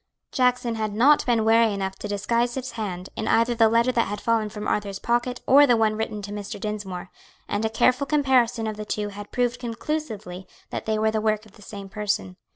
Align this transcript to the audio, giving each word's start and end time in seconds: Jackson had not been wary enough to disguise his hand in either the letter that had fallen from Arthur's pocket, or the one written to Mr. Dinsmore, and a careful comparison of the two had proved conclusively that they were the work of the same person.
Jackson 0.31 0.73
had 0.73 0.95
not 0.95 1.23
been 1.27 1.45
wary 1.45 1.71
enough 1.71 1.93
to 1.97 2.07
disguise 2.07 2.55
his 2.55 2.71
hand 2.71 3.09
in 3.15 3.27
either 3.27 3.53
the 3.53 3.69
letter 3.69 3.91
that 3.91 4.07
had 4.07 4.19
fallen 4.19 4.49
from 4.49 4.67
Arthur's 4.67 4.97
pocket, 4.97 5.41
or 5.45 5.67
the 5.67 5.77
one 5.77 5.95
written 5.95 6.23
to 6.23 6.31
Mr. 6.31 6.59
Dinsmore, 6.59 7.11
and 7.47 7.63
a 7.65 7.69
careful 7.69 8.07
comparison 8.07 8.65
of 8.65 8.77
the 8.77 8.83
two 8.85 9.09
had 9.09 9.29
proved 9.31 9.59
conclusively 9.59 10.47
that 10.71 10.87
they 10.87 10.97
were 10.97 11.11
the 11.11 11.21
work 11.21 11.45
of 11.45 11.51
the 11.51 11.61
same 11.61 11.87
person. 11.87 12.35